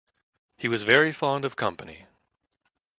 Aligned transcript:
He 0.57 0.67
was 0.67 0.81
very 0.81 1.11
fond 1.11 1.45
of 1.45 1.55
company. 1.55 2.07